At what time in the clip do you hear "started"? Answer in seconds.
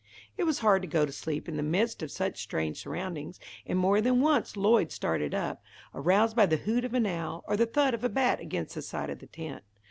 4.91-5.35